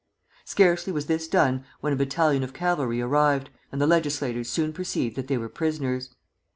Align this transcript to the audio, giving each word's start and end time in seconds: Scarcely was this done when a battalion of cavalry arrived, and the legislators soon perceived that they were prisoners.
Scarcely 0.45 0.91
was 0.91 1.05
this 1.05 1.27
done 1.27 1.63
when 1.81 1.93
a 1.93 1.95
battalion 1.95 2.41
of 2.41 2.55
cavalry 2.55 2.99
arrived, 3.01 3.51
and 3.71 3.79
the 3.79 3.85
legislators 3.85 4.49
soon 4.49 4.73
perceived 4.73 5.15
that 5.15 5.27
they 5.27 5.37
were 5.37 5.47
prisoners. 5.47 6.15